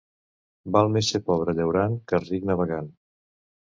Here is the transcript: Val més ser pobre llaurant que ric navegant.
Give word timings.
Val 0.75 0.89
més 0.95 1.11
ser 1.13 1.21
pobre 1.29 1.55
llaurant 1.59 1.99
que 2.13 2.23
ric 2.25 2.49
navegant. 2.53 2.93